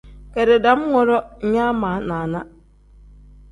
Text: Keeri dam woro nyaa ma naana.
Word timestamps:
Keeri 0.31 0.55
dam 0.63 0.79
woro 0.93 1.17
nyaa 1.53 1.71
ma 1.81 1.89
naana. 2.07 2.39